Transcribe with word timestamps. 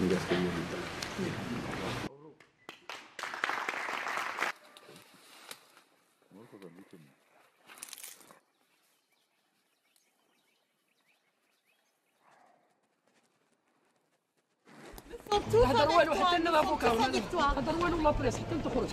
إنجاز 0.00 0.18
كبير 0.30 0.40
جدا 0.40 0.78
هذا 15.66 15.84
روالو 15.84 16.14
حتى 16.14 16.38
لنا 16.38 16.50
لافوكا 16.50 16.88
هذا 16.88 17.72
روالو 17.72 18.02
لا 18.02 18.10
بريس 18.10 18.36
حتى 18.36 18.58
تخرج 18.64 18.88